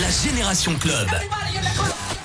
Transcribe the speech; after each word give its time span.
La 0.00 0.10
Génération 0.10 0.74
Club. 0.74 1.06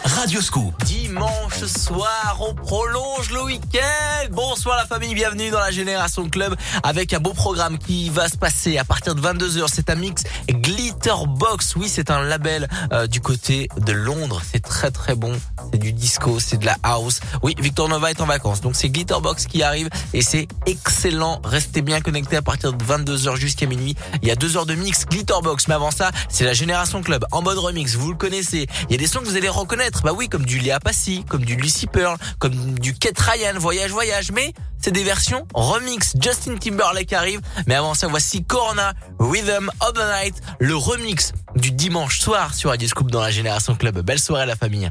Radio 0.08 0.42
Scoop. 0.42 0.74
Dimanche 0.86 1.66
soir, 1.66 2.38
on 2.40 2.54
prolonge 2.54 3.30
le 3.32 3.44
week-end. 3.44 4.30
Bonsoir 4.32 4.78
la 4.78 4.86
famille, 4.86 5.14
bienvenue 5.14 5.50
dans 5.50 5.60
la 5.60 5.72
Génération 5.72 6.30
Club 6.30 6.56
avec 6.82 7.14
un 7.14 7.20
beau 7.20 7.34
programme 7.34 7.78
qui 7.78 8.10
va 8.10 8.30
se 8.30 8.38
passer 8.38 8.78
à 8.78 8.86
partir 8.86 9.16
de 9.16 9.22
22h. 9.22 9.66
C'est 9.68 9.90
un 9.90 9.96
mix 9.96 10.24
Glitterbox. 10.50 11.76
Oui, 11.76 11.90
c'est 11.90 12.10
un 12.10 12.24
label 12.24 12.70
euh, 12.94 13.08
du 13.08 13.20
côté 13.20 13.68
de 13.78 13.92
Londres. 13.92 14.42
C'est 14.50 14.62
très 14.62 14.92
très 14.92 15.14
bon. 15.14 15.34
C'est 15.74 15.78
du 15.78 15.92
disco, 15.92 16.40
c'est 16.40 16.58
de 16.58 16.66
la 16.66 16.78
house. 16.84 17.20
Oui, 17.44 17.54
Victor 17.60 17.90
Nova 17.90 18.10
est 18.10 18.22
en 18.22 18.26
vacances. 18.26 18.62
Donc 18.62 18.78
c'est 18.78 18.90
Glitterbox 18.90 19.46
qui 19.46 19.62
arrive 19.62 19.90
et 20.14 20.22
c'est 20.22 20.48
excellent. 20.66 21.42
Restez 21.44 21.82
bien 21.82 22.00
connectés 22.00 22.38
à 22.38 22.42
partir 22.42 22.72
de 22.72 22.84
22h 22.84 23.36
jusqu'à 23.36 23.66
minuit. 23.66 23.96
Il 24.22 24.30
y 24.30 24.32
a 24.32 24.36
deux 24.36 24.56
heures 24.56 24.66
de 24.66 24.76
mix 24.76 25.06
Glitterbox. 25.06 25.68
Mais 25.68 25.76
avant 25.76 25.92
ça, 25.92 26.12
c'est 26.30 26.46
la 26.46 26.54
Génération 26.54 27.02
Club 27.02 27.26
en 27.34 27.42
mode 27.42 27.58
remix. 27.58 27.96
Vous 27.96 28.12
le 28.12 28.18
connaissez. 28.18 28.68
Il 28.90 28.94
y 28.94 28.96
a 28.96 28.98
des 28.98 29.08
sons 29.08 29.20
que 29.20 29.26
vous 29.26 29.36
allez 29.36 29.50
reconnaître. 29.50 29.97
Bah 30.04 30.14
oui, 30.16 30.30
comme 30.30 30.46
du 30.46 30.60
Léa 30.60 30.80
Passy, 30.80 31.24
comme 31.28 31.44
du 31.46 31.56
Lucy 31.56 31.88
Pearl, 31.88 32.18
comme 32.40 32.80
du 32.80 32.94
Kate 32.94 33.20
Ryan, 33.20 33.58
Voyage 33.58 33.92
Voyage. 33.92 34.32
Mais 34.32 34.54
c'est 34.82 34.92
des 34.92 35.04
versions 35.04 35.48
remix. 35.54 36.14
Justin 36.20 36.56
Timberlake 36.56 37.14
arrive. 37.14 37.42
Mais 37.66 37.76
avant 37.76 37.94
ça, 37.94 38.08
voici 38.08 38.44
Corona, 38.44 38.94
Rhythm 39.20 39.70
of 39.82 39.94
the 39.94 40.24
Night, 40.24 40.36
le 40.60 40.76
remix 40.76 41.34
du 41.56 41.72
dimanche 41.72 42.20
soir 42.20 42.54
sur 42.54 42.70
Radio 42.70 42.88
Scoop 42.88 43.12
dans 43.12 43.22
la 43.22 43.32
Génération 43.32 43.76
Club. 43.76 44.00
Belle 44.02 44.20
soirée 44.20 44.46
la 44.46 44.56
famille. 44.56 44.90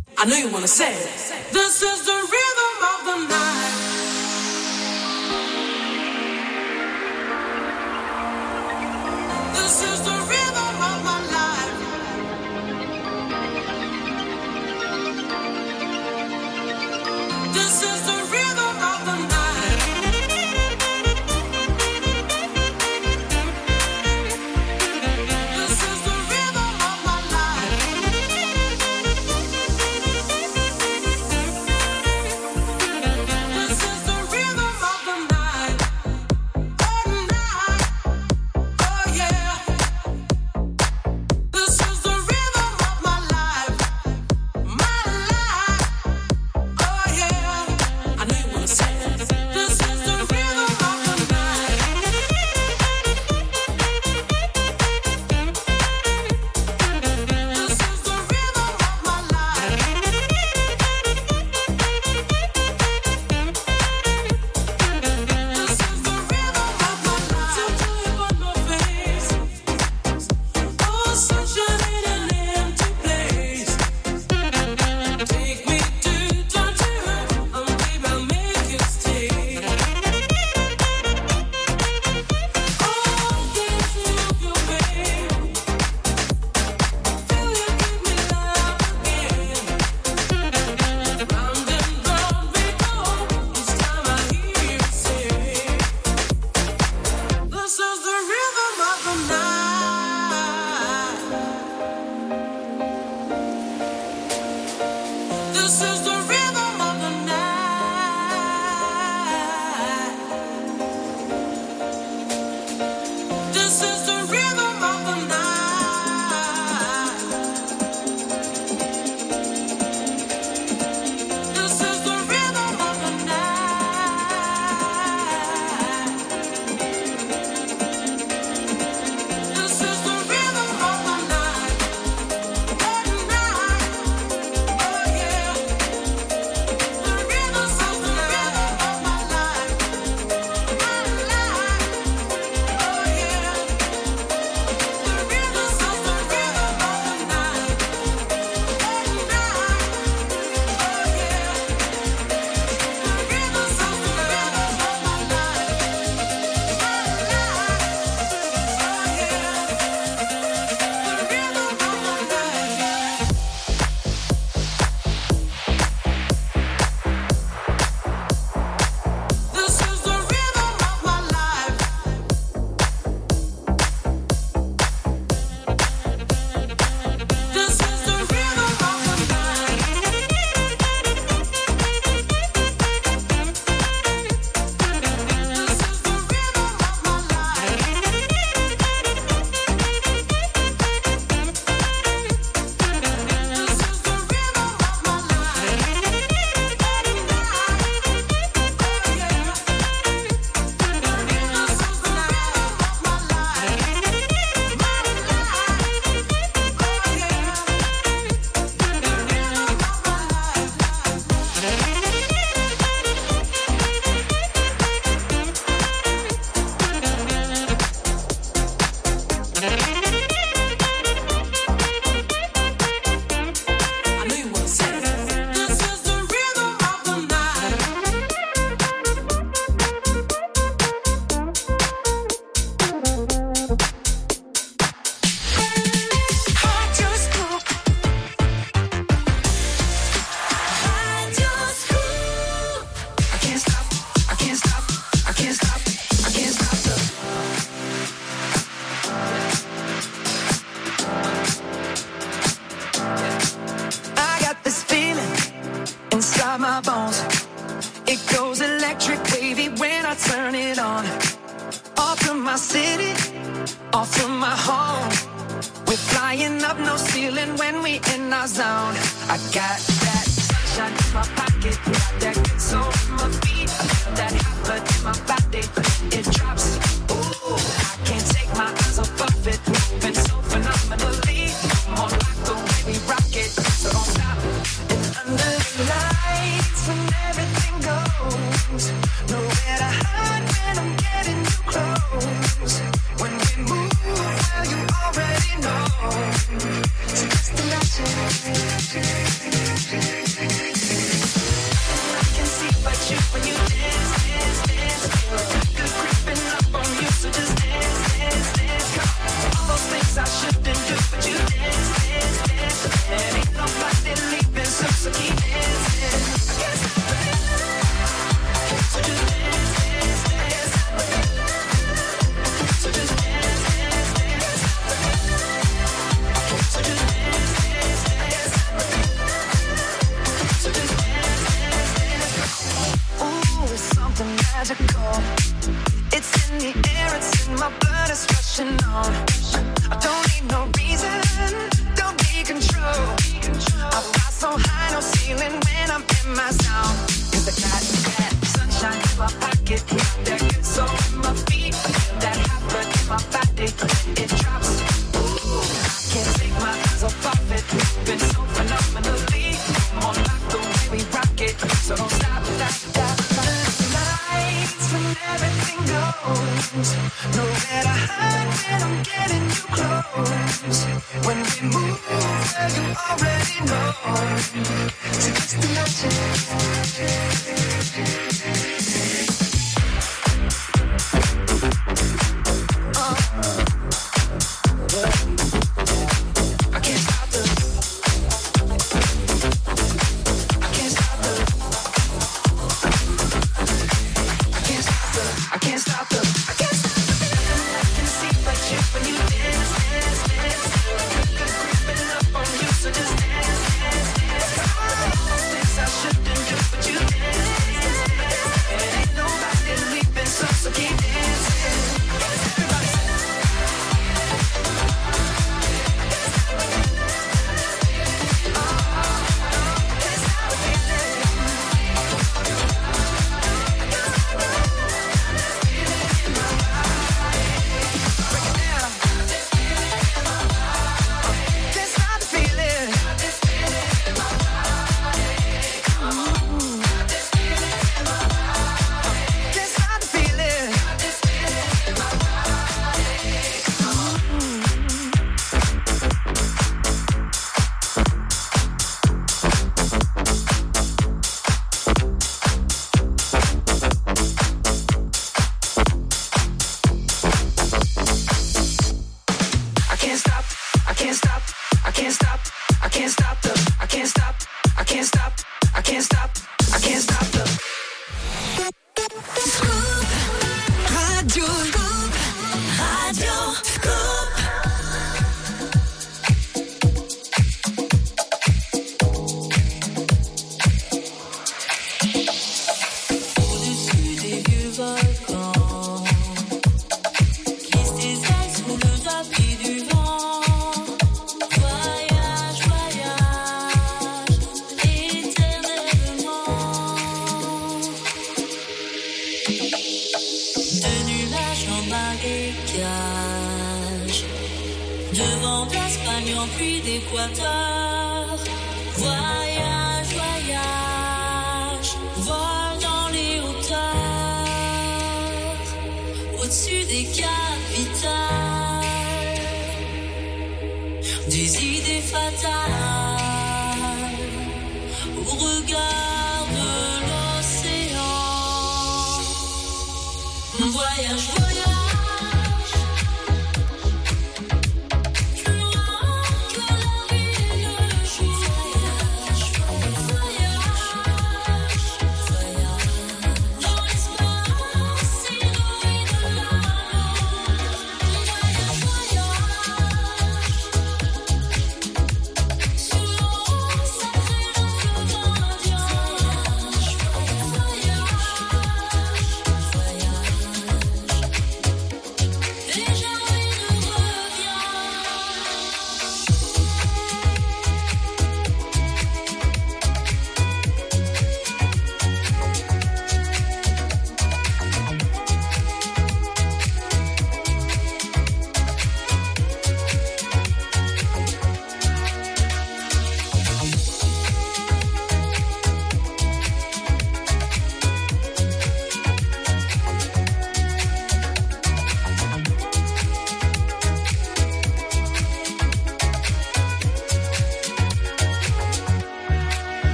This 17.57 17.83
is 17.83 18.06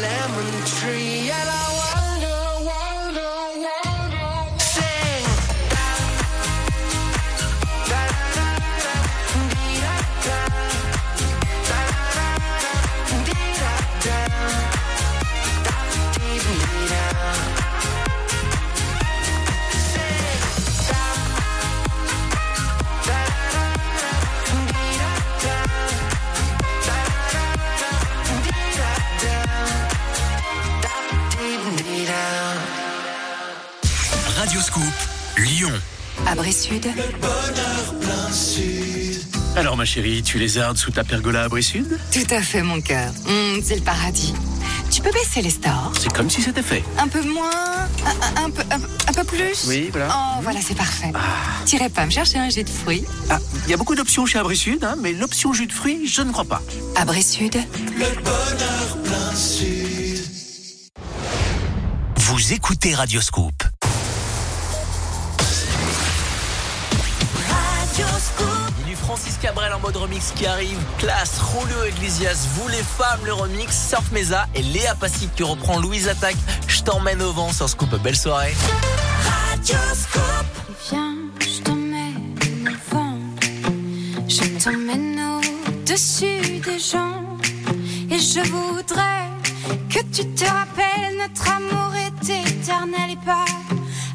lemon 0.00 0.64
tree. 0.64 1.30
And 1.30 1.48
I 1.50 1.66
wonder, 1.78 2.07
Abri 36.30 36.52
Sud, 36.52 36.86
Alors 39.56 39.76
ma 39.76 39.84
chérie, 39.84 40.22
tu 40.22 40.38
lézardes 40.38 40.76
sous 40.76 40.90
ta 40.90 41.02
pergola 41.02 41.44
à 41.44 41.48
Brie-Sud 41.48 41.98
tout 42.12 42.34
à 42.34 42.42
fait 42.42 42.62
mon 42.62 42.80
cœur. 42.80 43.12
Hum, 43.26 43.60
c'est 43.64 43.76
le 43.76 43.80
paradis. 43.82 44.34
Tu 44.90 45.00
peux 45.02 45.10
baisser 45.10 45.40
les 45.42 45.50
stores 45.50 45.92
C'est 45.98 46.12
comme 46.12 46.28
si 46.28 46.42
c'était 46.42 46.62
fait. 46.62 46.82
Un 46.98 47.08
peu 47.08 47.22
moins 47.22 47.50
un, 48.36 48.50
peu, 48.50 48.62
un, 48.70 48.76
un 49.08 49.12
peu 49.12 49.24
plus? 49.24 49.66
Oui, 49.68 49.88
voilà. 49.90 50.08
Oh, 50.14 50.40
voilà, 50.42 50.60
c'est 50.62 50.76
parfait. 50.76 51.12
T'irais 51.64 51.88
pas 51.90 52.04
me 52.04 52.10
chercher 52.10 52.38
un 52.38 52.50
jus 52.50 52.64
de 52.64 52.68
fruits? 52.68 53.04
Ah, 53.30 53.38
il 53.64 53.70
y 53.70 53.74
a 53.74 53.76
beaucoup 53.76 53.94
d'options 53.94 54.26
chez 54.26 54.38
Abri 54.38 54.56
Sud, 54.56 54.84
hein, 54.84 54.96
mais 55.00 55.12
l'option 55.12 55.52
jus 55.52 55.66
de 55.66 55.72
fruits, 55.72 56.06
je 56.06 56.22
ne 56.22 56.32
crois 56.32 56.44
pas. 56.44 56.62
Abri 56.96 57.22
Sud, 57.22 57.56
Vous 62.16 62.52
écoutez 62.52 62.94
Radio 62.94 63.20
du 68.84 68.96
Francis 68.96 69.36
Cabrel 69.40 69.72
en 69.72 69.78
mode 69.78 69.96
remix 69.96 70.32
qui 70.34 70.44
arrive. 70.46 70.78
Classe, 70.98 71.40
Julio 71.52 71.84
Iglesias, 71.84 72.48
vous 72.54 72.66
les 72.68 72.82
femmes, 72.82 73.20
le 73.24 73.32
remix. 73.32 73.88
Surf 73.90 74.10
Mesa 74.10 74.46
et 74.56 74.62
Léa 74.62 74.96
Passy 74.96 75.28
qui 75.36 75.44
reprend 75.44 75.78
Louise 75.78 76.08
Attaque. 76.08 76.36
Je 76.66 76.82
t'emmène 76.82 77.22
au 77.22 77.32
vent 77.32 77.52
sur 77.52 77.68
Scoop. 77.68 77.94
Belle 78.02 78.16
soirée. 78.16 78.54
Viens, 80.90 81.14
je 81.40 81.62
t'emmène 81.62 82.34
au 82.66 82.94
vent. 82.94 83.18
Je 84.28 84.64
t'emmène 84.64 85.20
au-dessus 85.20 86.58
des 86.58 86.78
gens. 86.78 87.22
Et 88.10 88.18
je 88.18 88.40
voudrais 88.50 89.28
que 89.90 90.00
tu 90.12 90.26
te 90.34 90.44
rappelles, 90.44 91.18
notre 91.18 91.48
amour 91.50 91.94
est 91.94 92.30
éternel 92.30 93.10
et 93.12 93.24
pas 93.24 93.44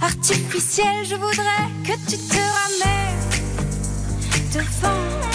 artificiel. 0.02 1.06
Je 1.10 1.16
voudrais 1.16 1.70
que 1.86 1.94
tu 2.10 2.18
te 2.18 2.36
ramènes 2.36 3.03
devant. 4.54 5.24
Que 5.24 5.33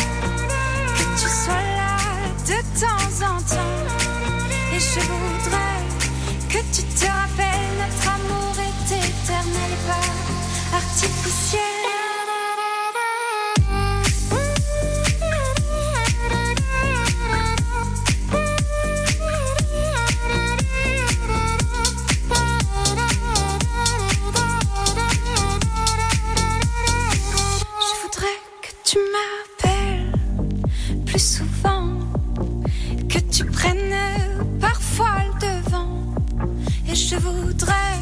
voudrais 37.20 37.98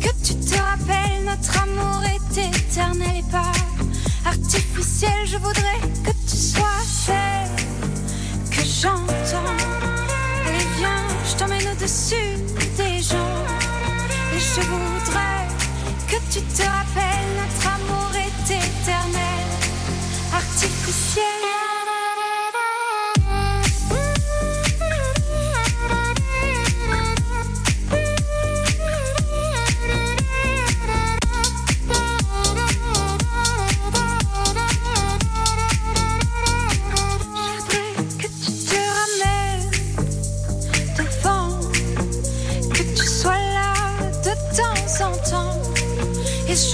que 0.00 0.08
tu 0.22 0.34
te 0.34 0.56
rappelles, 0.56 1.24
notre 1.24 1.62
amour 1.62 2.02
est 2.04 2.38
éternel 2.38 3.16
et 3.18 3.30
pas 3.30 3.52
artificiel. 4.26 5.12
Je 5.26 5.36
voudrais 5.38 5.93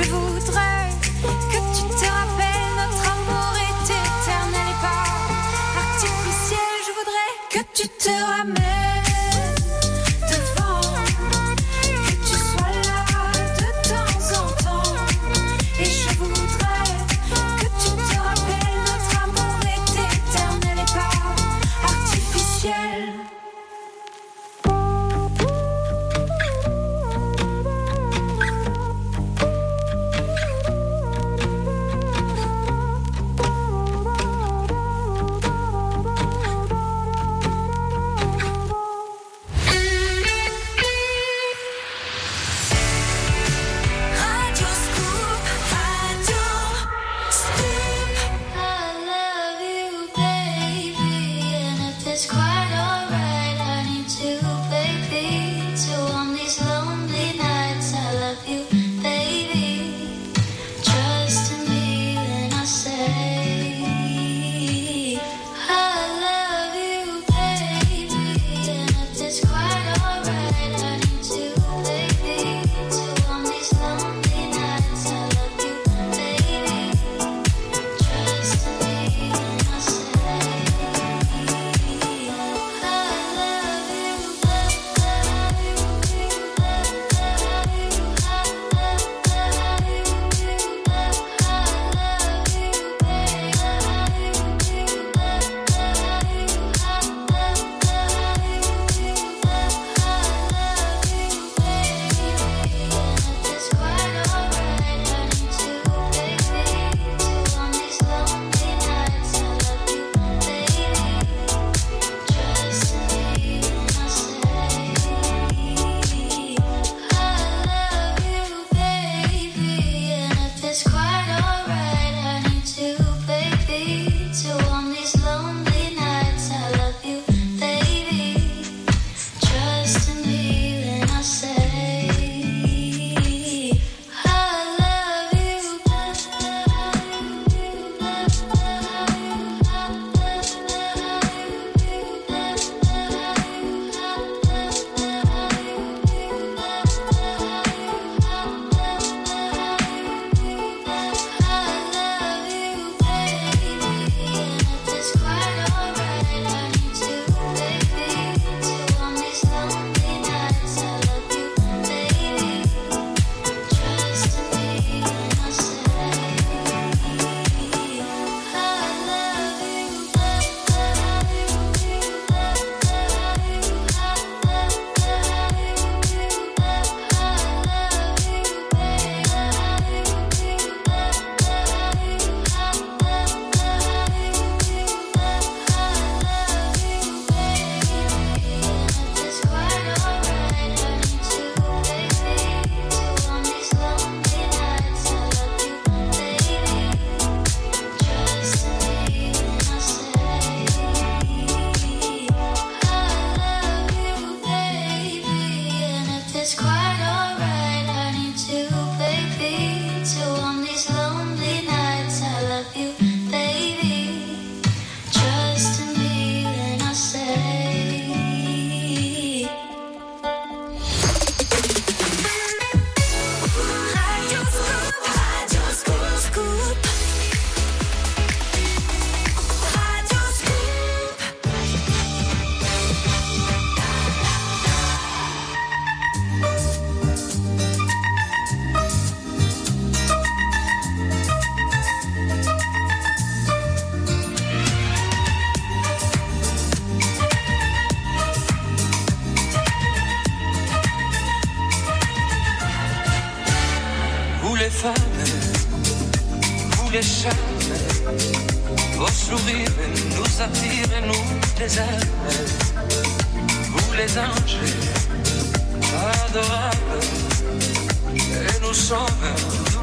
je 0.03 0.11
voudrais 0.13 0.30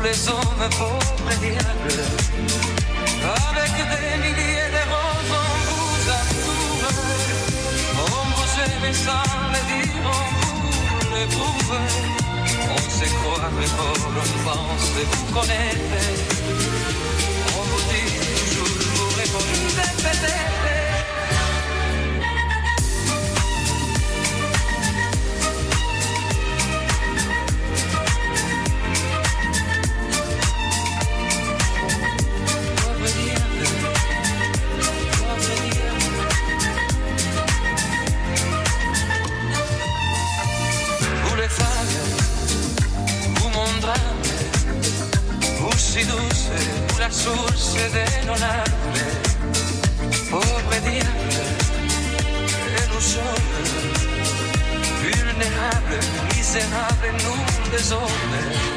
les 0.08 0.30
hommes 0.30 0.70
pauvres 0.80 1.32
et 1.32 1.38
diables, 1.44 2.04
Avec 3.50 3.74
des 3.92 4.16
milliers 4.24 4.72
de 4.76 4.84
roses, 4.92 5.36
on 5.42 5.52
vous 5.68 6.02
entoure. 6.20 6.94
On 8.06 8.22
vous 8.36 8.52
aime 8.64 8.94
sans 8.94 9.32
le 9.54 9.62
dire, 9.70 10.06
on 10.16 10.26
vous 10.40 11.16
l'éprouve. 11.16 11.76
On 12.76 12.84
se 12.98 13.06
croit 13.16 13.50
le 13.60 13.68
corps, 13.78 14.08
on 14.08 14.30
pense 14.48 14.88
vous 15.12 15.34
connaître. 15.34 16.00
On 17.58 17.64
vous 17.70 17.84
dit 17.92 18.10
toujours, 18.38 18.76
vous 18.96 19.10
répondez 19.20 19.60
peut-être. 20.04 20.47
sorse 47.28 47.90
de 47.90 48.26
non 48.26 48.42
arbre, 48.42 49.06
povere 50.30 50.80
diable, 50.82 51.44
e 52.76 52.88
non 52.88 53.02
sole, 53.02 53.62
vulnerable, 55.02 56.00
miserabile 56.34 57.18
in 57.20 57.26
un 57.26 57.70
desordine. 57.70 58.77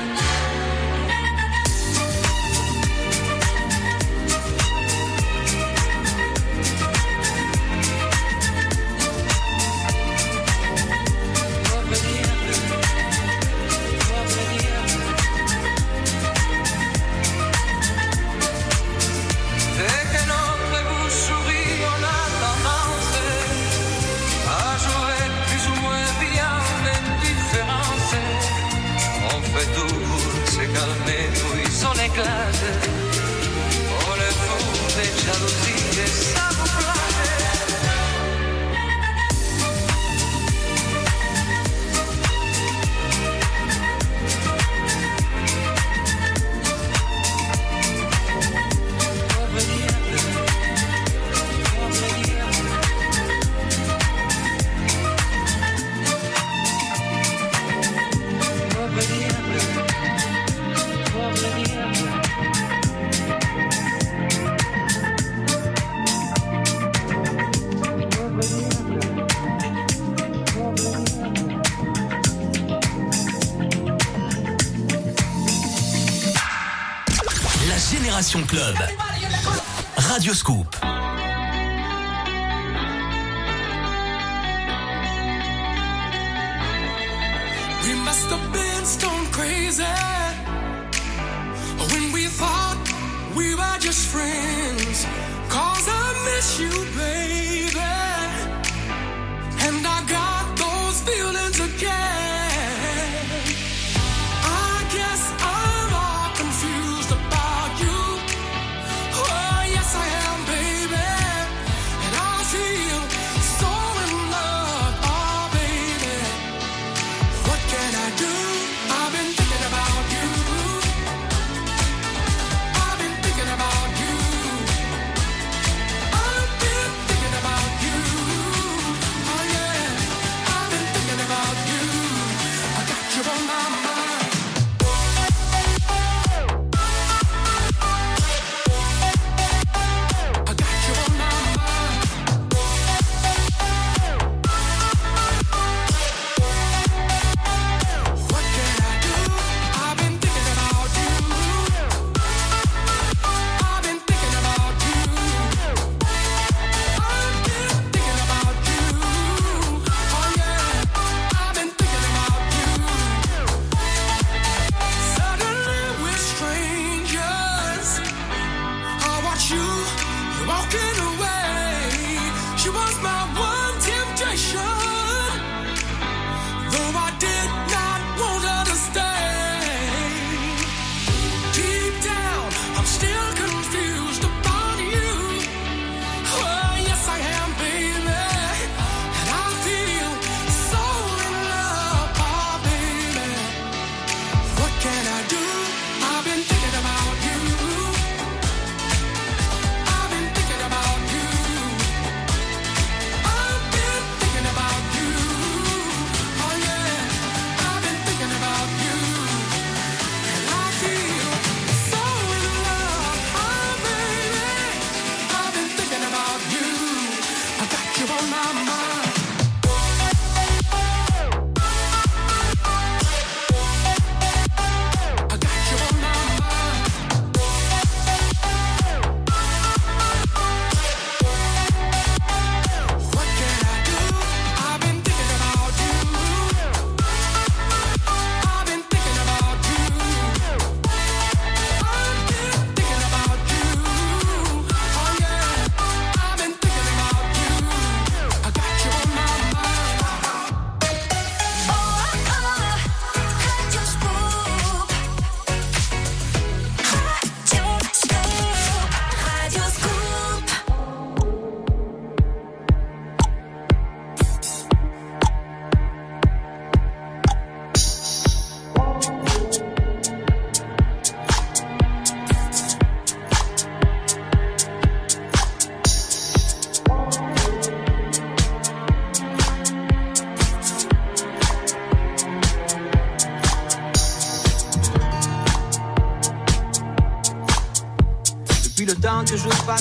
Club. 78.61 78.99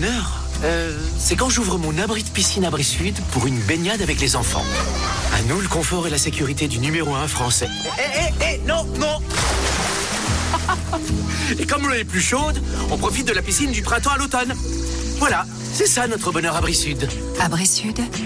Bonheur, 0.00 0.44
euh, 0.62 0.96
c'est 1.18 1.34
quand 1.34 1.48
j'ouvre 1.48 1.76
mon 1.76 1.98
abri 1.98 2.22
de 2.22 2.28
piscine 2.28 2.64
Abri 2.64 2.84
Sud 2.84 3.16
pour 3.32 3.48
une 3.48 3.58
baignade 3.58 4.00
avec 4.00 4.20
les 4.20 4.36
enfants. 4.36 4.64
À 5.34 5.42
nous, 5.42 5.60
le 5.60 5.66
confort 5.66 6.06
et 6.06 6.10
la 6.10 6.18
sécurité 6.18 6.68
du 6.68 6.78
numéro 6.78 7.16
un 7.16 7.26
français. 7.26 7.66
Eh, 7.98 8.02
eh, 8.14 8.44
eh, 8.44 8.60
non, 8.68 8.84
non 9.00 9.18
Et 11.58 11.66
comme 11.66 11.88
l'eau 11.88 11.94
est 11.94 12.04
plus 12.04 12.20
chaude, 12.20 12.62
on 12.92 12.96
profite 12.96 13.26
de 13.26 13.32
la 13.32 13.42
piscine 13.42 13.72
du 13.72 13.82
printemps 13.82 14.12
à 14.12 14.18
l'automne. 14.18 14.54
Voilà, 15.18 15.44
c'est 15.72 15.88
ça 15.88 16.06
notre 16.06 16.30
bonheur 16.30 16.54
Abri 16.54 16.74
Sud. 16.74 17.08
Abri 17.40 17.66
Sud, 17.66 17.96
Tous 17.96 18.22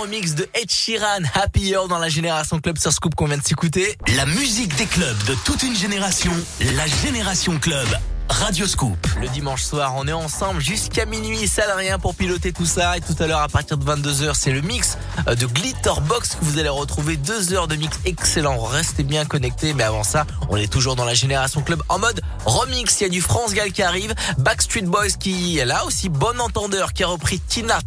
remix 0.00 0.34
de 0.34 0.48
Ed 0.54 0.70
Sheeran, 0.70 1.22
Happier 1.34 1.78
dans 1.88 1.98
la 1.98 2.08
Génération 2.08 2.58
Club 2.58 2.78
sur 2.78 2.92
Scoop 2.92 3.14
qu'on 3.14 3.26
vient 3.26 3.36
de 3.36 3.44
s'écouter. 3.44 3.96
La 4.16 4.24
musique 4.24 4.74
des 4.76 4.86
clubs 4.86 5.24
de 5.26 5.34
toute 5.44 5.62
une 5.62 5.76
génération, 5.76 6.32
la 6.74 6.86
Génération 6.86 7.58
Club. 7.58 7.86
Radioscoop. 8.30 8.96
Le 9.20 9.28
dimanche 9.28 9.62
soir, 9.62 9.94
on 9.96 10.06
est 10.06 10.12
ensemble 10.12 10.60
jusqu'à 10.60 11.04
minuit, 11.04 11.50
rien 11.76 11.98
pour 11.98 12.14
piloter 12.14 12.52
tout 12.52 12.64
ça. 12.64 12.96
Et 12.96 13.00
tout 13.00 13.16
à 13.18 13.26
l'heure, 13.26 13.40
à 13.40 13.48
partir 13.48 13.76
de 13.76 13.84
22h, 13.84 14.34
c'est 14.34 14.52
le 14.52 14.60
mix 14.60 14.96
euh, 15.26 15.34
de 15.34 15.46
Glitterbox 15.46 16.36
que 16.36 16.44
vous 16.44 16.58
allez 16.58 16.68
retrouver. 16.68 17.16
Deux 17.16 17.52
heures 17.52 17.66
de 17.66 17.74
mix 17.74 17.98
excellent. 18.04 18.56
Restez 18.58 19.02
bien 19.02 19.24
connectés. 19.24 19.74
Mais 19.74 19.82
avant 19.82 20.04
ça, 20.04 20.26
on 20.48 20.56
est 20.56 20.72
toujours 20.72 20.94
dans 20.94 21.04
la 21.04 21.14
Génération 21.14 21.60
Club 21.62 21.82
en 21.88 21.98
mode 21.98 22.20
remix. 22.46 23.00
Il 23.00 23.04
y 23.04 23.06
a 23.06 23.10
du 23.10 23.20
France 23.20 23.52
Gall 23.52 23.72
qui 23.72 23.82
arrive. 23.82 24.14
Backstreet 24.38 24.82
Boys 24.82 25.10
qui 25.18 25.58
est 25.58 25.64
là 25.64 25.84
aussi. 25.84 26.08
Bon 26.08 26.40
entendeur 26.40 26.92
qui 26.92 27.02
a 27.02 27.08
repris 27.08 27.40
Tina 27.40 27.80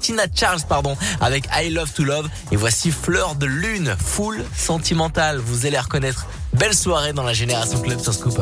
Tina 0.00 0.24
Charles, 0.34 0.62
pardon, 0.68 0.96
avec 1.20 1.44
I 1.54 1.70
Love 1.70 1.92
to 1.92 2.04
Love. 2.04 2.28
Et 2.50 2.56
voici 2.56 2.90
Fleur 2.90 3.34
de 3.34 3.46
Lune, 3.46 3.94
full 3.98 4.44
sentimentale. 4.56 5.38
Vous 5.38 5.66
allez 5.66 5.78
reconnaître. 5.78 6.26
Belle 6.52 6.74
soirée 6.74 7.12
dans 7.12 7.22
la 7.22 7.32
Génération 7.32 7.80
Club 7.80 8.00
sur 8.00 8.12
Scoop. 8.12 8.38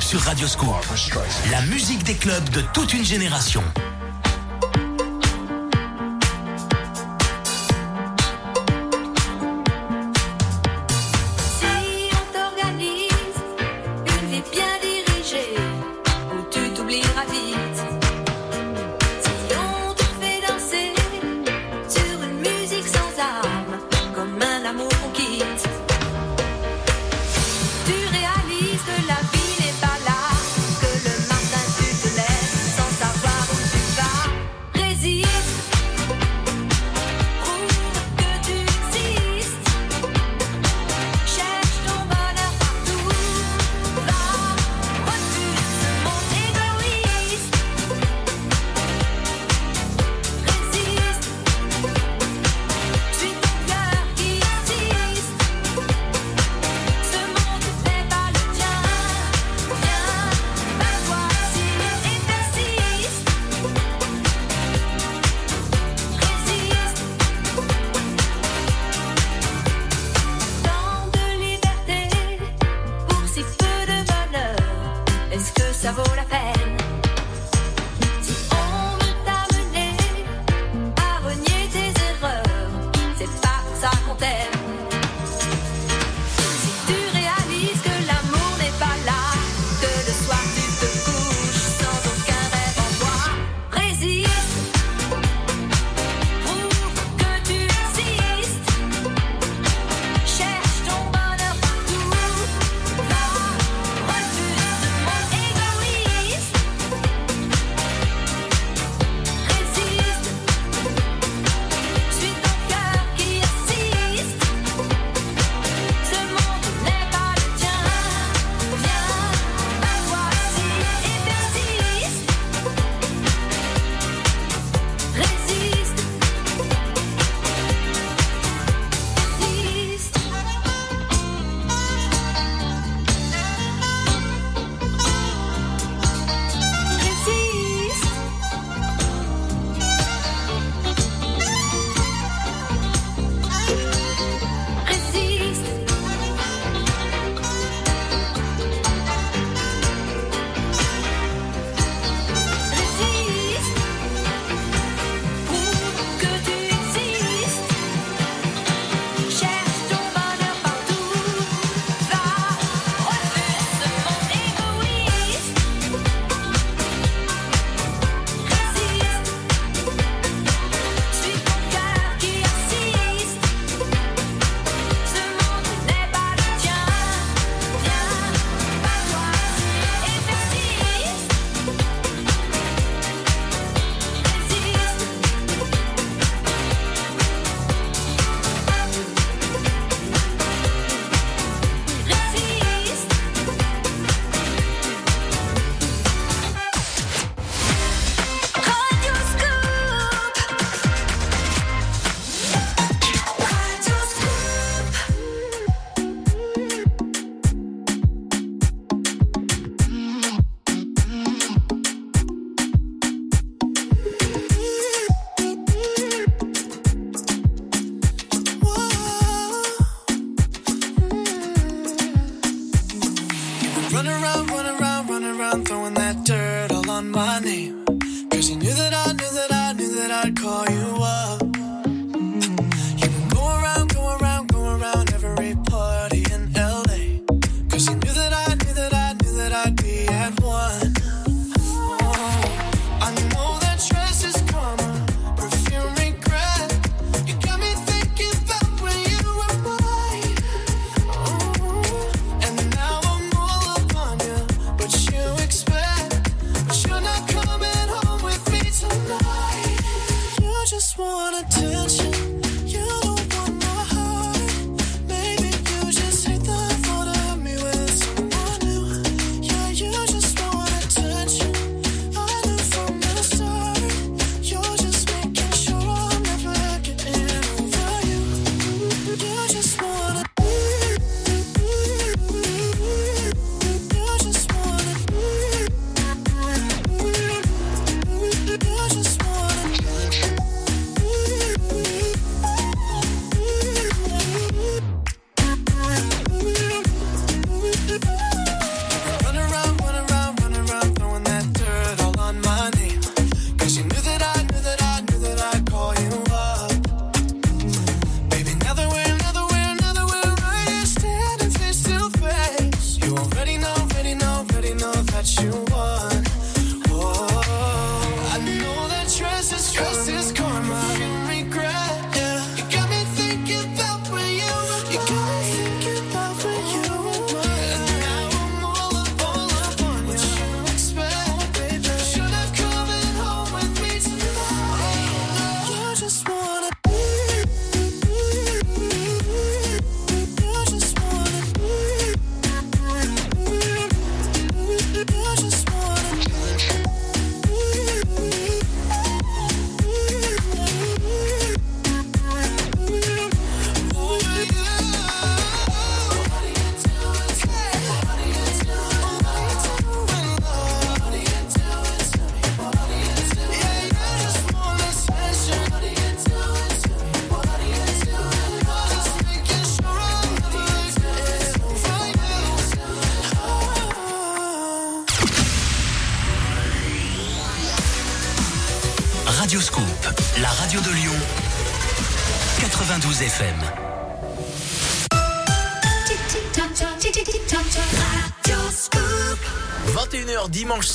sur 0.00 0.20
Radio 0.20 0.48
Scoop. 0.48 0.74
La 1.50 1.60
musique 1.62 2.02
des 2.02 2.14
clubs 2.14 2.48
de 2.50 2.60
toute 2.72 2.92
une 2.92 3.04
génération. 3.04 3.62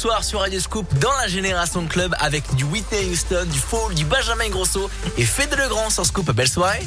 Soir 0.01 0.23
sur 0.23 0.39
Radio 0.39 0.59
Scoop 0.59 0.91
dans 0.97 1.11
la 1.21 1.27
Génération 1.27 1.85
Club 1.85 2.15
avec 2.17 2.55
du 2.55 2.63
Whitney 2.63 3.11
Houston, 3.11 3.45
du 3.45 3.59
Fall, 3.59 3.93
du 3.93 4.03
Benjamin 4.03 4.49
Grosso 4.49 4.89
et 5.15 5.23
Fede 5.23 5.55
Legrand 5.55 5.91
sur 5.91 6.03
Scoop. 6.07 6.31
Belle 6.31 6.47
soirée. 6.47 6.79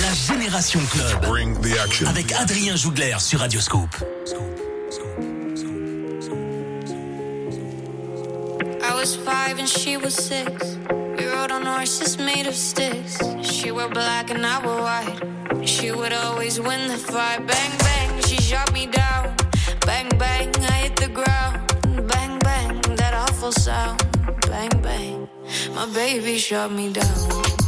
La 0.00 0.34
Génération 0.34 0.80
Club. 0.90 2.06
Avec 2.06 2.32
Adrien 2.32 2.76
Jougler 2.76 3.16
sur 3.18 3.40
Radio 3.40 3.60
Scoop. 3.60 3.90
I 8.80 8.94
was 8.94 9.14
five 9.16 9.58
and 9.58 9.68
she 9.68 9.98
was 9.98 10.14
six. 10.14 10.78
We 11.42 11.48
rode 11.48 11.60
on 11.60 11.66
horses 11.66 12.18
made 12.18 12.46
of 12.46 12.54
sticks. 12.54 13.18
She 13.42 13.72
wore 13.72 13.88
black 13.88 14.30
and 14.30 14.46
I 14.46 14.64
wore 14.64 14.80
white. 14.80 15.66
She 15.66 15.90
would 15.90 16.12
always 16.12 16.60
win 16.60 16.86
the 16.86 16.96
fight. 16.96 17.44
Bang, 17.48 17.72
bang, 17.78 18.22
she 18.22 18.36
shot 18.36 18.72
me 18.72 18.86
down. 18.86 19.34
Bang, 19.80 20.08
bang, 20.18 20.54
I 20.56 20.72
hit 20.84 20.94
the 20.94 21.08
ground. 21.08 22.06
Bang, 22.06 22.38
bang, 22.38 22.80
that 22.94 23.14
awful 23.14 23.50
sound. 23.50 24.00
Bang, 24.42 24.70
bang, 24.82 25.28
my 25.74 25.86
baby 25.86 26.38
shot 26.38 26.70
me 26.70 26.92
down. 26.92 27.61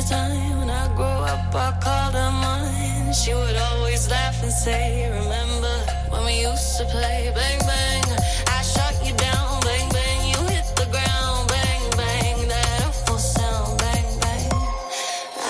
The 0.00 0.08
time. 0.08 0.58
When 0.58 0.70
I 0.70 0.86
grew 0.94 1.04
up, 1.32 1.54
I 1.54 1.70
called 1.80 2.14
her 2.14 2.30
mine. 2.30 3.12
She 3.12 3.34
would 3.34 3.56
always 3.56 4.10
laugh 4.10 4.42
and 4.42 4.52
say, 4.52 5.10
Remember 5.10 5.76
when 6.10 6.24
we 6.26 6.42
used 6.42 6.78
to 6.78 6.84
play? 6.84 7.32
Bang, 7.34 7.60
bang. 7.60 8.04
I 8.46 8.62
shot 8.62 8.94
you 9.04 9.14
down. 9.14 9.60
Bang, 9.62 9.88
bang. 9.90 10.20
You 10.32 10.40
hit 10.54 10.66
the 10.76 10.86
ground. 10.94 11.48
Bang, 11.48 11.84
bang. 11.96 12.48
That 12.48 12.84
awful 12.86 13.18
sound. 13.18 13.78
Bang, 13.78 14.08
bang. 14.20 14.50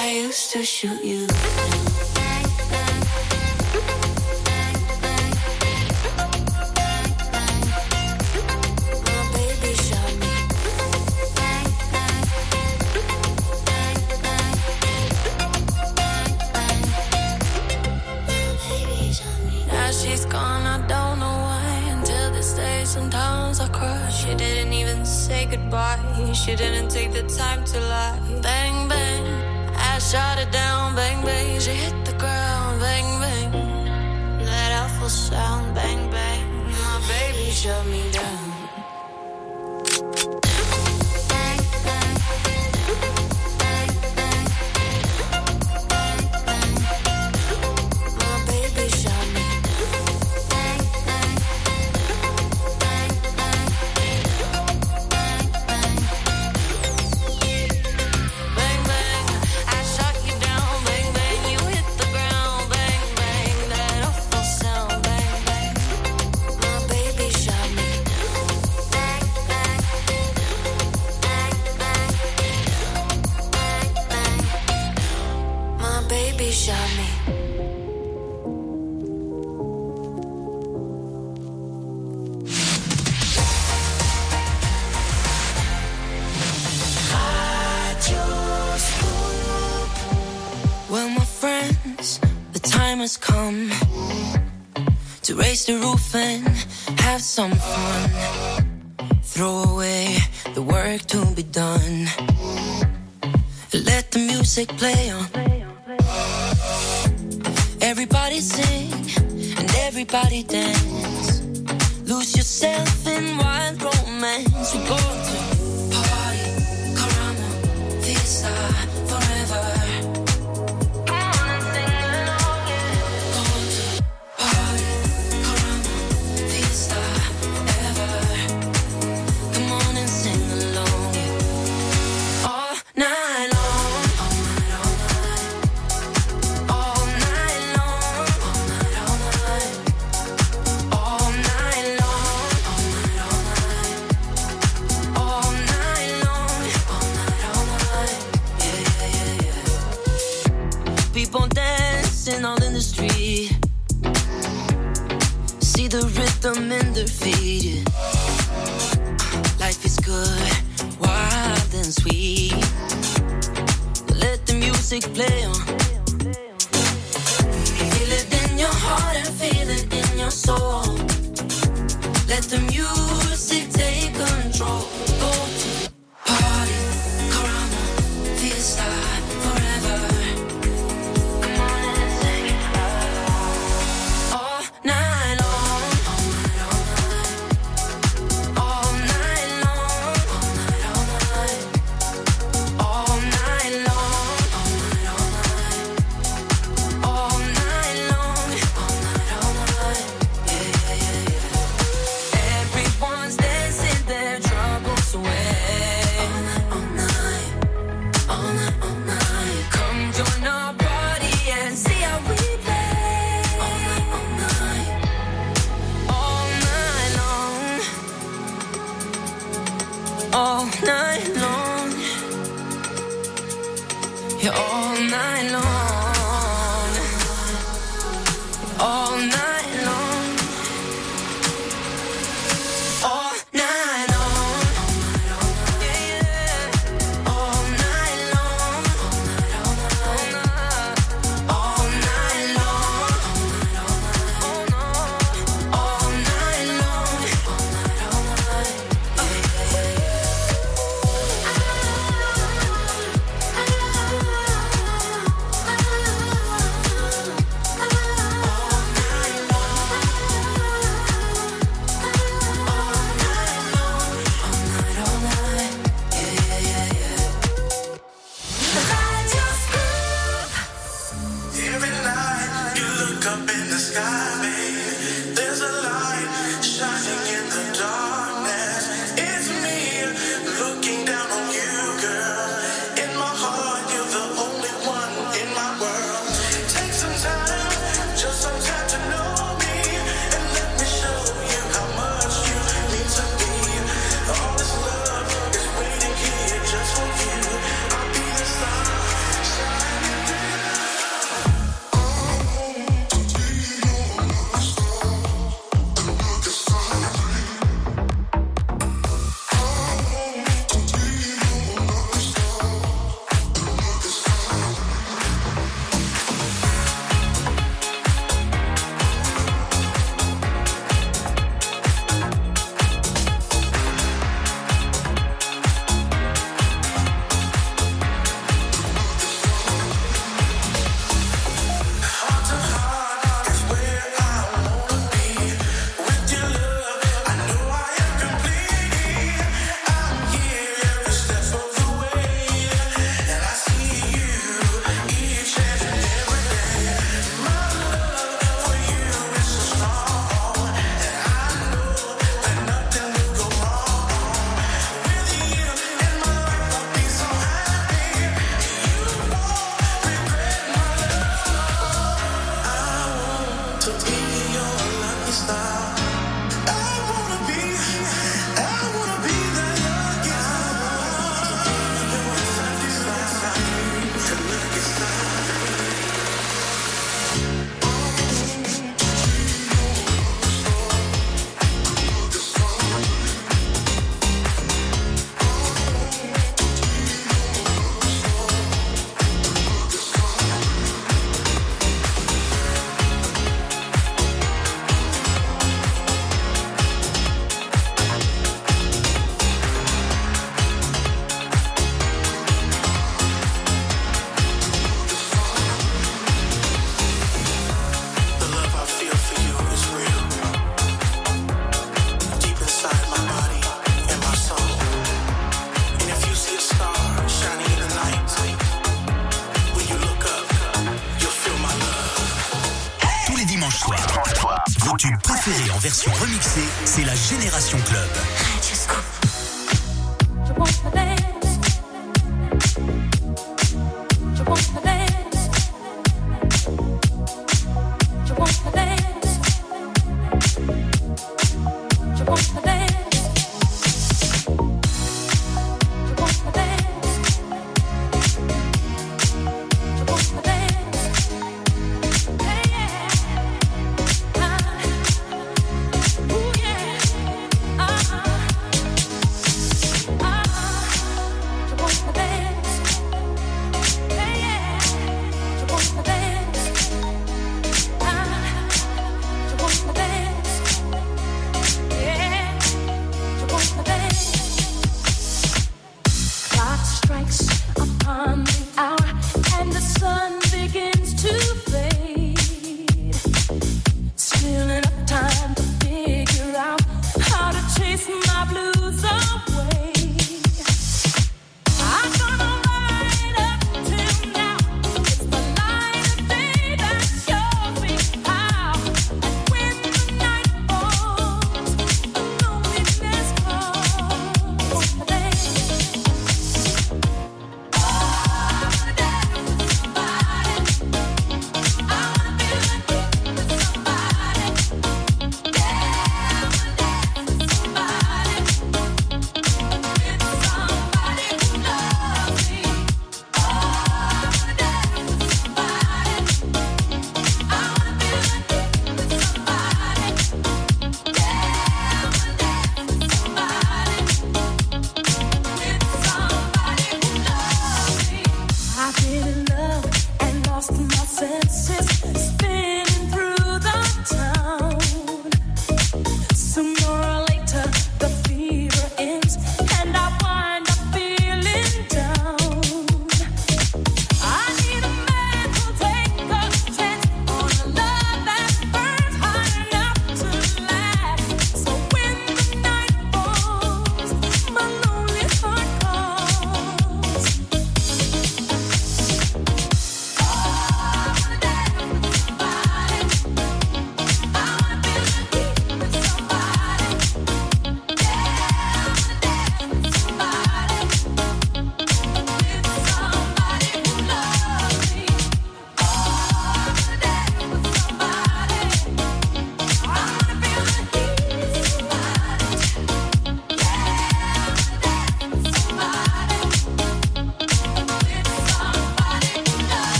I 0.00 0.10
used 0.24 0.52
to 0.52 0.64
shoot 0.64 1.02
you. 1.02 1.26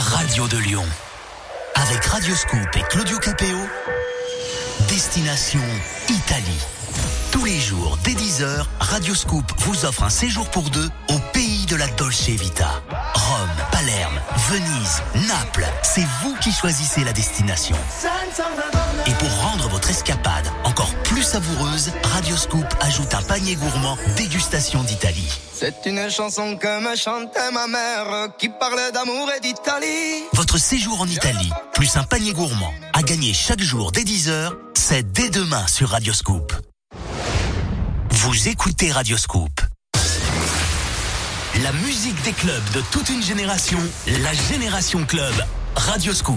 Radio 0.00 0.46
de 0.48 0.58
Lyon. 0.58 0.84
Avec 1.74 2.04
Radio 2.04 2.34
Scoop 2.34 2.68
et 2.76 2.82
Claudio 2.90 3.18
Capéo, 3.18 3.56
destination 4.88 5.60
Italie. 6.08 6.60
Tous 7.30 7.44
les 7.44 7.58
jours, 7.58 7.98
dès 8.04 8.12
10h, 8.12 8.64
Radio 8.80 9.14
Scoop 9.14 9.44
vous 9.58 9.84
offre 9.84 10.02
un 10.02 10.10
séjour 10.10 10.48
pour 10.50 10.70
deux 10.70 10.88
au 11.08 11.18
pays 11.32 11.66
de 11.66 11.76
la 11.76 11.86
Dolce 11.88 12.28
Vita. 12.28 12.82
Rome, 13.14 13.48
Palerme, 13.72 14.20
Venise, 14.48 15.02
Naples, 15.28 15.66
c'est 15.82 16.06
vous 16.22 16.34
qui 16.40 16.52
choisissez 16.52 17.04
la 17.04 17.12
destination. 17.12 17.76
Et 19.08 19.14
pour 19.14 19.30
rendre 19.40 19.68
votre 19.68 19.88
escapade 19.88 20.46
encore 20.64 20.92
plus 21.04 21.22
savoureuse, 21.22 21.92
Radio 22.02 22.36
Scoop 22.36 22.66
ajoute 22.80 23.14
un 23.14 23.22
panier 23.22 23.54
gourmand 23.54 23.96
dégustation 24.16 24.82
d'Italie. 24.82 25.28
C'est 25.54 25.86
une 25.86 26.10
chanson 26.10 26.56
que 26.56 26.80
me 26.80 26.96
chantait 26.96 27.52
ma 27.52 27.68
mère 27.68 28.28
qui 28.36 28.48
parlait 28.48 28.90
d'amour 28.92 29.30
et 29.36 29.40
d'Italie. 29.40 30.24
Votre 30.32 30.58
séjour 30.58 31.00
en 31.00 31.06
Italie, 31.06 31.50
plus 31.72 31.96
un 31.96 32.02
panier 32.02 32.32
gourmand, 32.32 32.72
à 32.94 33.02
gagner 33.02 33.32
chaque 33.32 33.60
jour 33.62 33.92
dès 33.92 34.02
10h, 34.02 34.52
c'est 34.74 35.12
dès 35.12 35.30
demain 35.30 35.66
sur 35.68 35.90
Radio 35.90 36.12
Scoop. 36.12 36.52
Vous 38.10 38.48
écoutez 38.48 38.90
Radio 38.90 39.16
Scoop. 39.16 39.60
La 41.62 41.72
musique 41.72 42.20
des 42.22 42.32
clubs 42.32 42.70
de 42.74 42.80
toute 42.90 43.08
une 43.08 43.22
génération, 43.22 43.78
la 44.20 44.34
Génération 44.50 45.04
Club, 45.06 45.32
Radio 45.76 46.12
Scoop. 46.12 46.36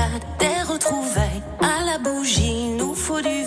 engueulades, 0.00 0.22
des 0.38 0.72
retrouvailles. 0.72 1.42
À 1.60 1.84
la 1.84 1.98
bougie, 1.98 2.68
nous 2.78 2.94
faut 2.94 3.20
du 3.20 3.39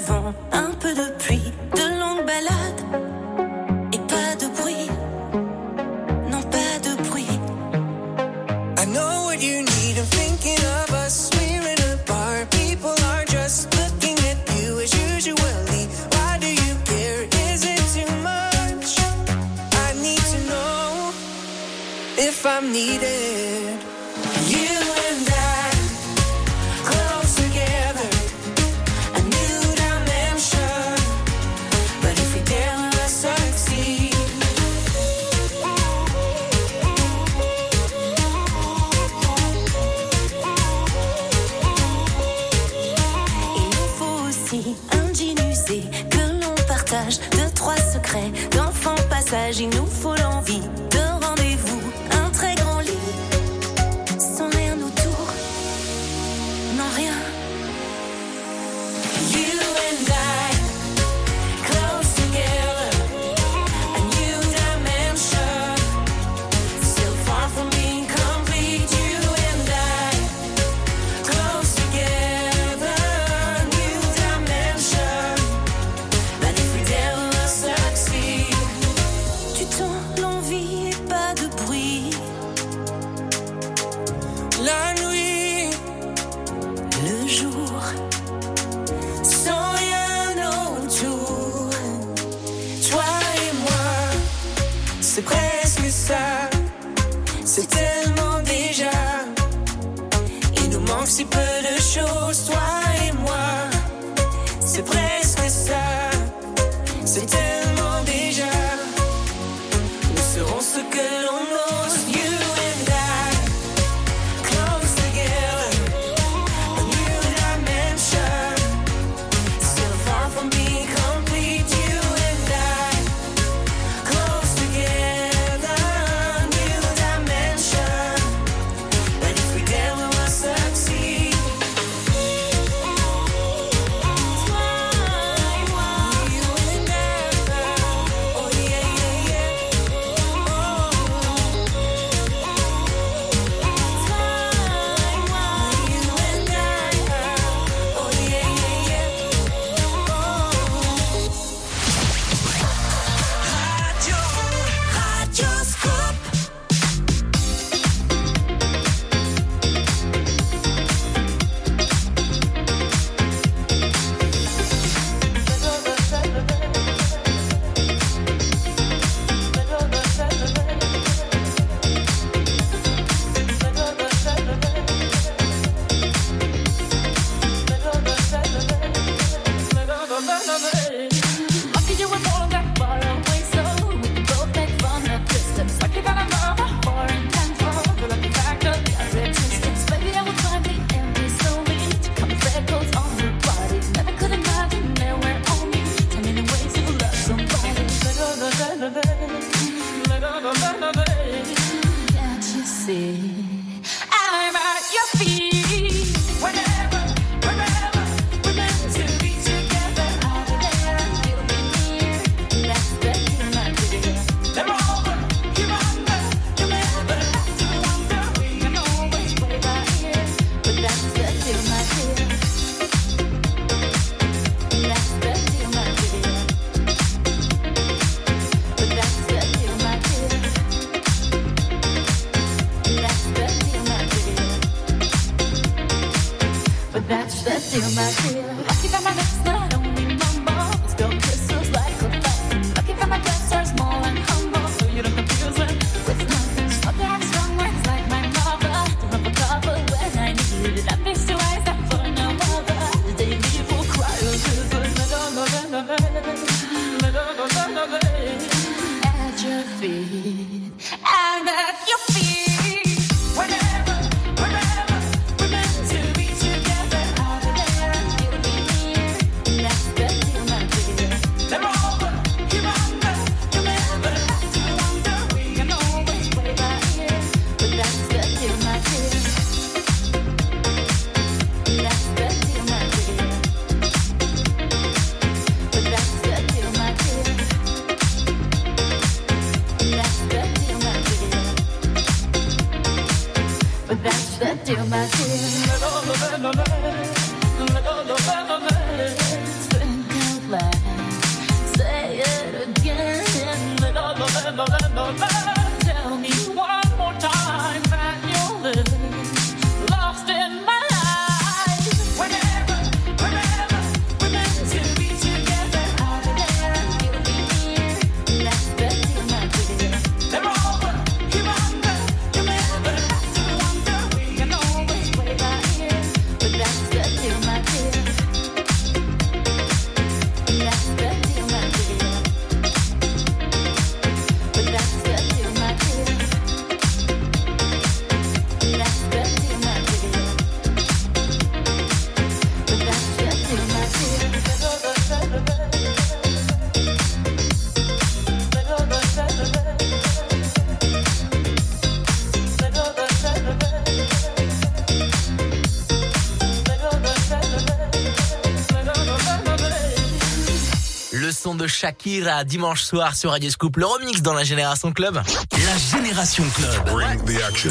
Shakira 361.74 362.44
dimanche 362.44 362.84
soir 362.84 363.16
sur 363.16 363.32
Radio 363.32 363.50
Scoop, 363.50 363.78
le 363.78 363.86
remix 363.86 364.22
dans 364.22 364.34
la 364.34 364.44
Génération 364.44 364.92
Club. 364.92 365.16
La 365.16 365.78
Génération 365.78 366.44
Club. 366.56 367.00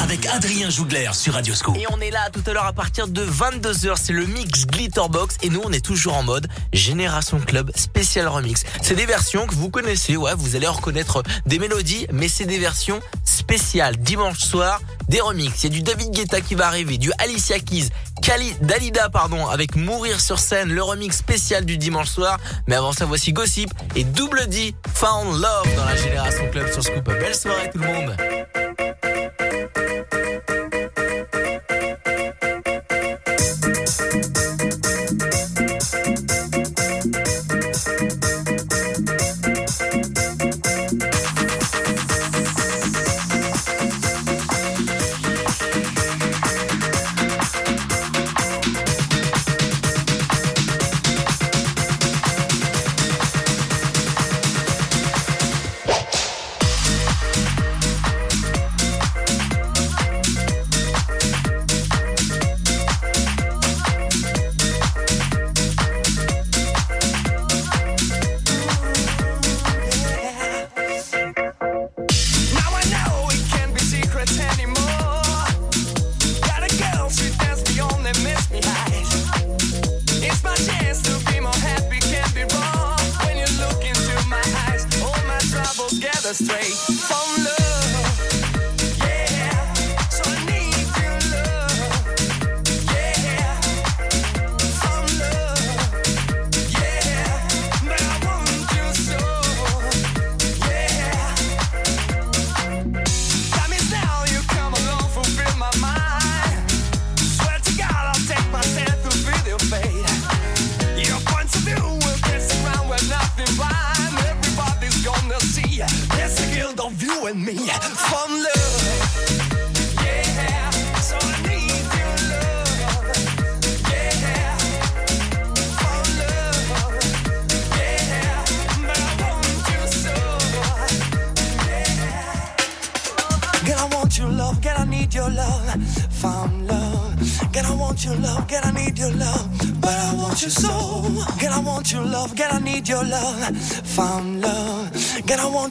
Avec 0.01 0.25
Adrien 0.25 0.69
Jougler 0.69 1.09
sur 1.13 1.33
Radio 1.33 1.55
Scoop. 1.55 1.77
Et 1.77 1.85
on 1.89 1.99
est 2.01 2.11
là 2.11 2.29
tout 2.31 2.43
à 2.45 2.53
l'heure 2.53 2.65
à 2.65 2.73
partir 2.73 3.07
de 3.07 3.25
22h. 3.25 3.95
C'est 4.01 4.13
le 4.13 4.25
mix 4.25 4.67
Glitterbox. 4.67 5.37
Et 5.41 5.49
nous, 5.49 5.61
on 5.63 5.71
est 5.71 5.83
toujours 5.83 6.15
en 6.15 6.23
mode 6.23 6.47
Génération 6.73 7.39
Club 7.39 7.71
spécial 7.75 8.27
remix. 8.27 8.63
C'est 8.81 8.95
des 8.95 9.05
versions 9.05 9.47
que 9.47 9.55
vous 9.55 9.69
connaissez. 9.69 10.17
Ouais, 10.17 10.33
vous 10.35 10.55
allez 10.55 10.67
reconnaître 10.67 11.23
des 11.45 11.57
mélodies, 11.57 12.05
mais 12.11 12.27
c'est 12.27 12.45
des 12.45 12.59
versions 12.59 12.99
spéciales. 13.23 13.95
Dimanche 13.97 14.39
soir, 14.39 14.81
des 15.07 15.21
remixes. 15.21 15.63
Il 15.63 15.73
y 15.73 15.75
a 15.75 15.79
du 15.79 15.81
David 15.81 16.11
Guetta 16.11 16.41
qui 16.41 16.55
va 16.55 16.67
arriver, 16.67 16.97
du 16.97 17.11
Alicia 17.19 17.59
Keys. 17.59 17.87
Kali, 18.23 18.55
Dalida 18.61 19.09
pardon, 19.09 19.47
avec 19.47 19.75
Mourir 19.75 20.21
sur 20.21 20.39
scène, 20.39 20.69
le 20.69 20.81
remix 20.81 21.17
spécial 21.17 21.65
du 21.65 21.77
dimanche 21.77 22.07
soir. 22.07 22.39
Mais 22.67 22.75
avant 22.75 22.93
ça, 22.93 23.03
voici 23.03 23.33
Gossip 23.33 23.69
et 23.97 24.05
Double 24.05 24.47
D, 24.47 24.73
Found 24.93 25.41
Love 25.41 25.75
dans 25.75 25.83
la 25.83 25.97
Génération 25.97 26.49
Club 26.49 26.71
sur 26.71 26.81
Scoop. 26.81 27.03
Belle 27.05 27.35
soirée 27.35 27.69
tout 27.69 27.79
le 27.79 27.85
monde 27.85 28.15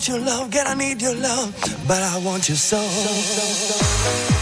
want 0.03 0.19
your 0.19 0.27
love, 0.27 0.51
girl, 0.51 0.65
I 0.67 0.75
need 0.75 1.01
your 1.01 1.15
love, 1.15 1.55
but 1.87 2.03
I 2.03 2.19
want 2.25 2.49
your 2.49 2.57
soul. 2.57 4.42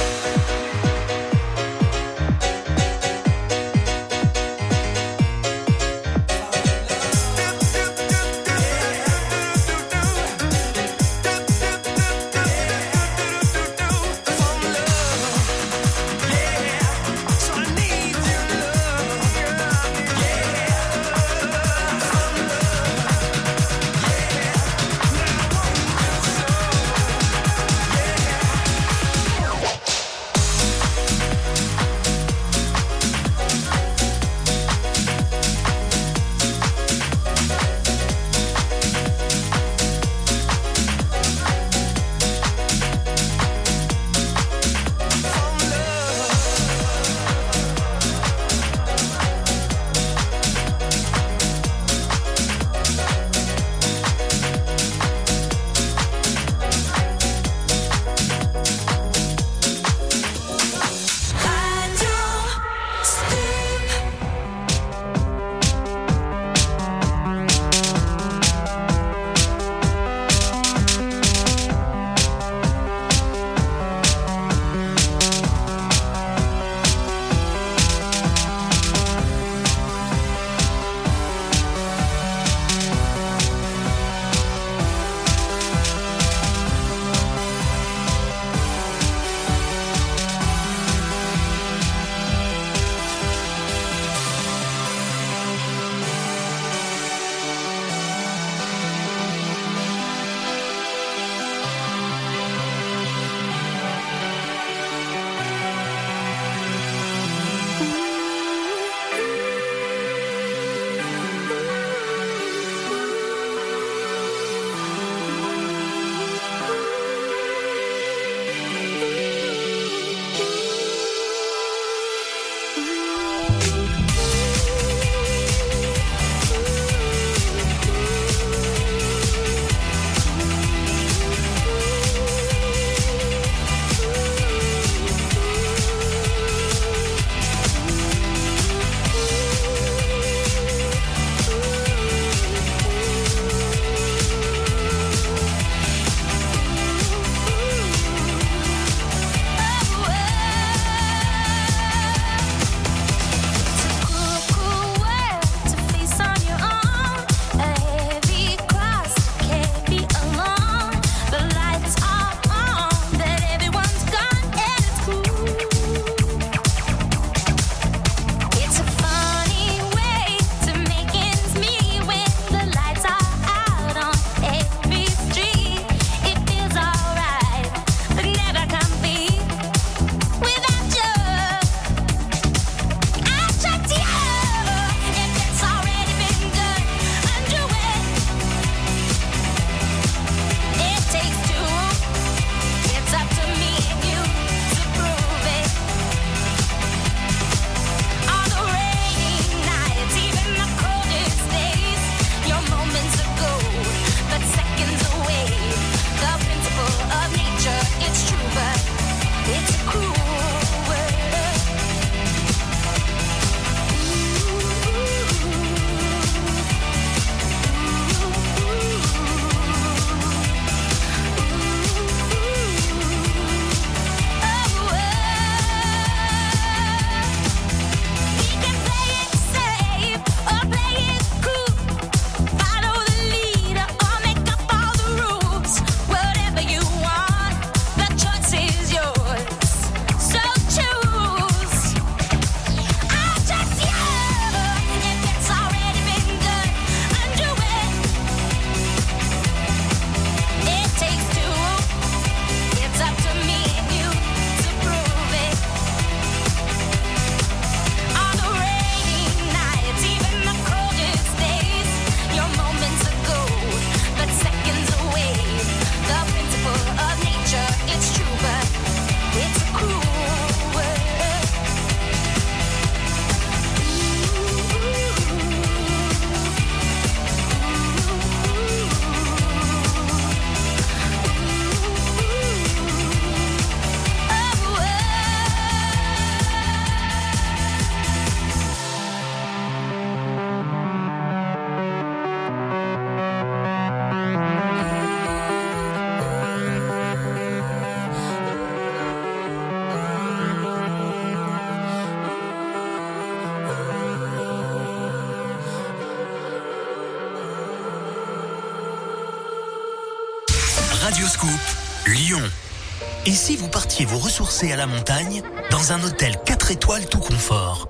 si 313.40 313.56
vous 313.56 313.68
partiez 313.68 314.04
vous 314.04 314.18
ressourcer 314.18 314.70
à 314.70 314.76
la 314.76 314.86
montagne 314.86 315.42
dans 315.70 315.92
un 315.92 316.02
hôtel 316.04 316.36
4 316.44 316.72
étoiles 316.72 317.06
tout 317.06 317.20
confort 317.20 317.88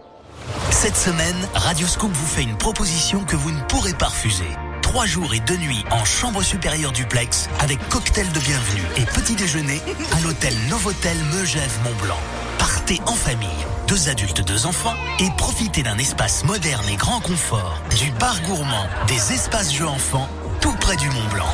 Cette 0.71 0.97
semaine, 0.97 1.49
Radio 1.55 1.89
Scoop 1.89 2.13
vous 2.13 2.27
fait 2.27 2.45
une 2.45 2.57
proposition 2.57 3.25
que 3.25 3.35
vous 3.35 3.51
ne 3.51 3.61
pourrez 3.63 3.95
pas 3.95 4.07
refuser. 4.07 4.47
Trois 4.81 5.07
jours 5.07 5.35
et 5.35 5.41
deux 5.41 5.57
nuits 5.57 5.85
en 5.91 6.05
chambre 6.05 6.45
supérieure 6.45 6.93
duplex 6.93 7.49
avec 7.59 7.81
cocktail 7.89 8.29
de 8.31 8.39
bienvenue 8.39 8.85
et 8.97 9.05
petit 9.07 9.35
déjeuner 9.35 9.81
à 10.17 10.21
l'hôtel 10.21 10.55
Novotel 10.69 11.17
Megève 11.35 11.79
Mont-Blanc. 11.83 12.21
Partez 12.61 13.01
en 13.07 13.15
famille, 13.15 13.49
deux 13.89 14.09
adultes, 14.09 14.47
deux 14.47 14.67
enfants 14.67 14.95
et 15.19 15.27
profitez 15.37 15.83
d'un 15.83 15.99
espace 15.99 16.45
moderne 16.45 16.89
et 16.89 16.97
grand 16.97 17.21
confort, 17.21 17.83
du 17.99 18.13
bar 18.13 18.41
gourmand, 18.43 18.87
des 19.09 19.33
espaces 19.33 19.75
jeux 19.75 19.89
enfants 19.89 20.29
tout 20.61 20.77
près 20.79 20.97
du 20.97 21.09
Mont-Blanc. 21.09 21.53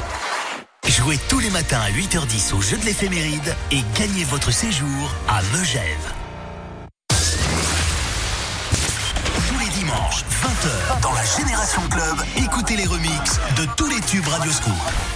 Jouez 1.06 1.20
tous 1.28 1.38
les 1.38 1.50
matins 1.50 1.78
à 1.78 1.90
8h10 1.92 2.52
au 2.52 2.60
jeu 2.60 2.76
de 2.78 2.84
l'éphéméride 2.84 3.54
et 3.70 3.78
gagnez 3.96 4.24
votre 4.24 4.50
séjour 4.50 5.14
à 5.28 5.40
Megève. 5.56 6.12
Tous 9.48 9.58
les 9.60 9.68
dimanches, 9.68 10.24
20h, 10.42 11.00
dans 11.00 11.12
la 11.12 11.24
Génération 11.24 11.82
Club, 11.88 12.16
écoutez 12.38 12.74
les 12.74 12.86
remixes 12.86 13.38
de 13.56 13.68
tous 13.76 13.86
les 13.86 14.00
tubes 14.00 14.26
Radio 14.26 14.50
Scoop. 14.50 15.15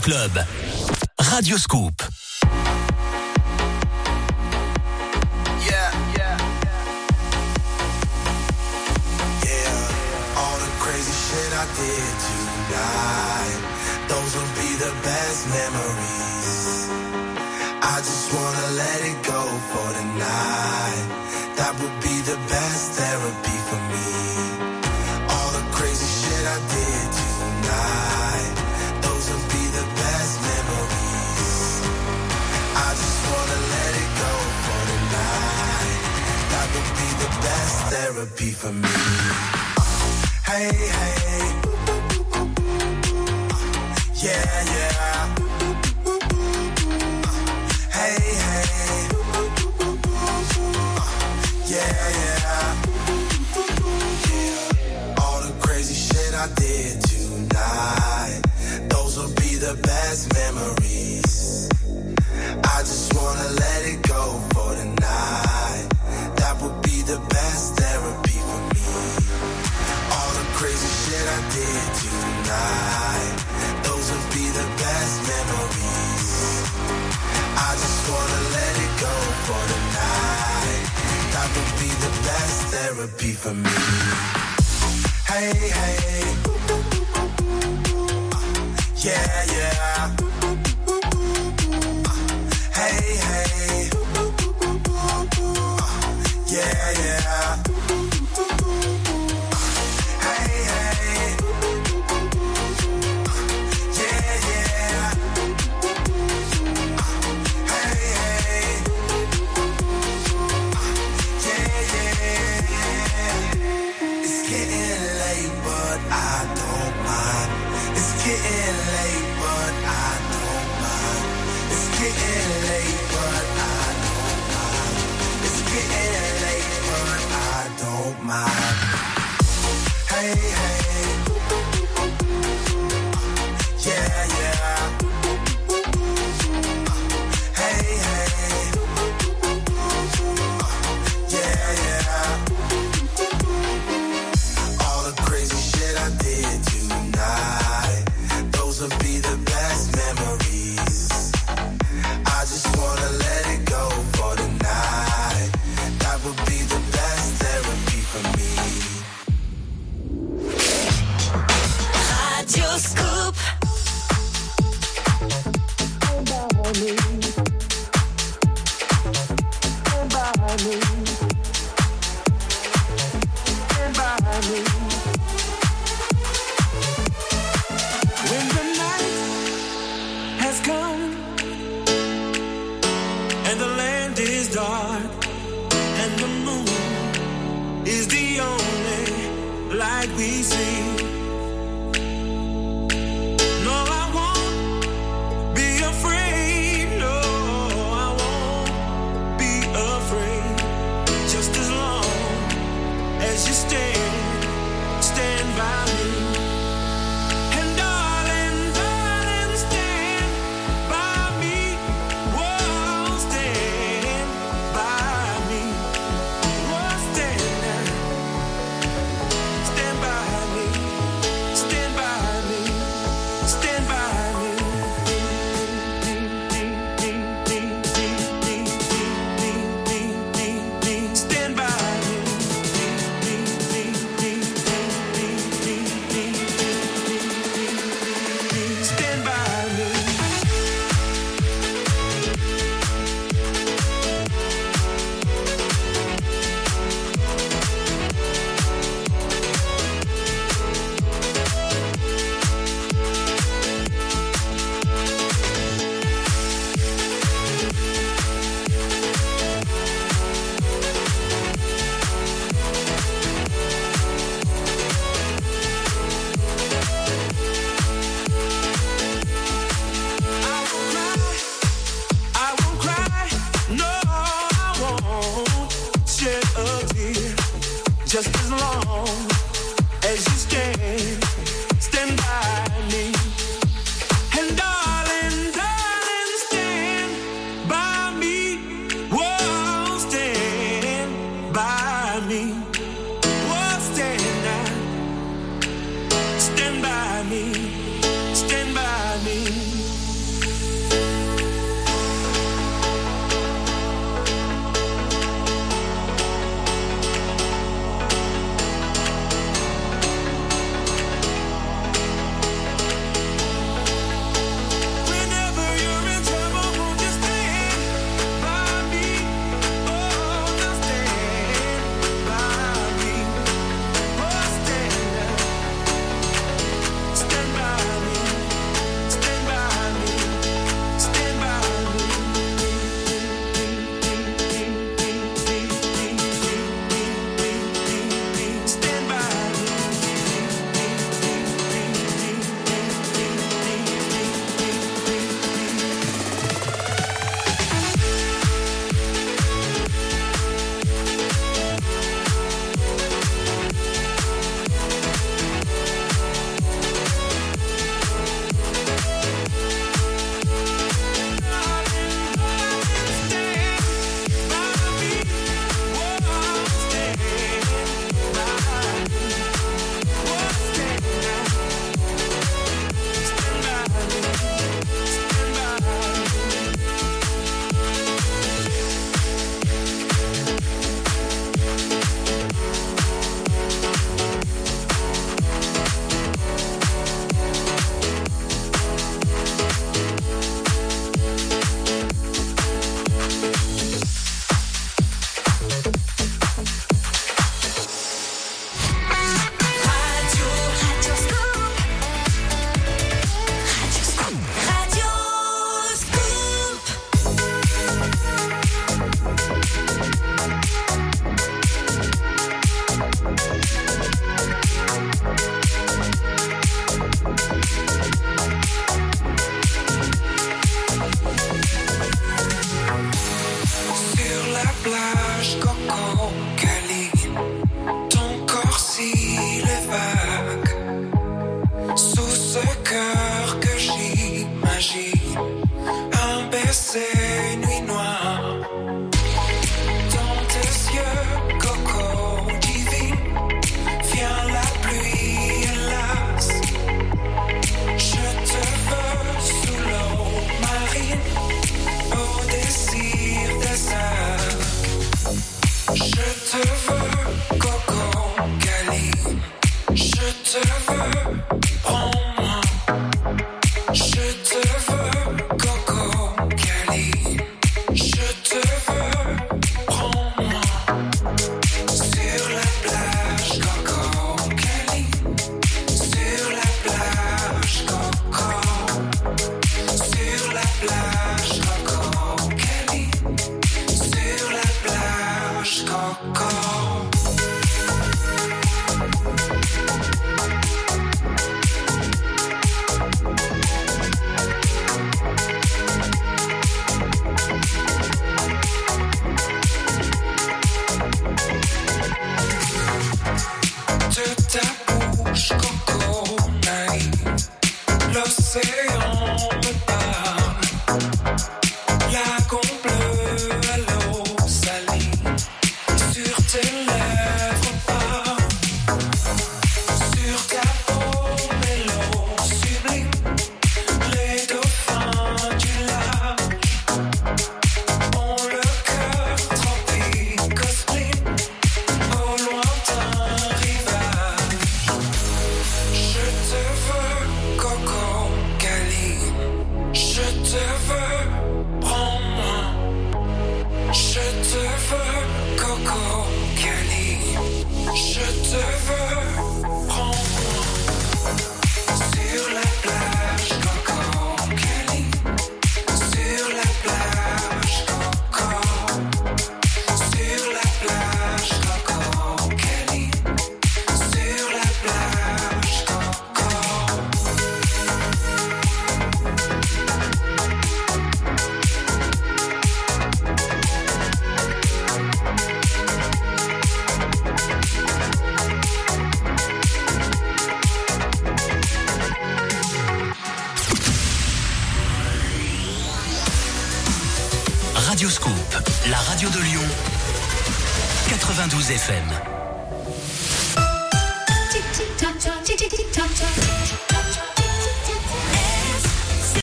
Club. 0.00 0.46
Radio 1.16 1.58
Scoop. 1.58 2.07